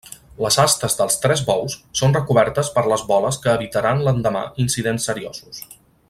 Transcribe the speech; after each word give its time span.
Les 0.43 0.55
astes 0.61 0.95
dels 1.01 1.17
tres 1.25 1.43
bous 1.49 1.75
són 2.01 2.17
recobertes 2.17 2.73
per 2.77 2.83
les 2.93 3.03
boles 3.13 3.39
que 3.47 3.53
evitaran 3.59 4.03
l'endemà 4.07 4.43
incidents 4.65 5.11
seriosos. 5.11 5.63